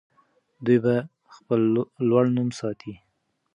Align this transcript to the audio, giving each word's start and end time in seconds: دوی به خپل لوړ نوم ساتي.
دوی 0.65 0.77
به 0.83 0.95
خپل 1.35 1.61
لوړ 2.09 2.25
نوم 2.35 2.49
ساتي. 2.59 2.93